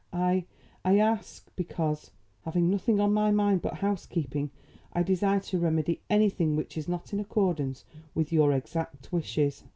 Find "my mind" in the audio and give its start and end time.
3.13-3.61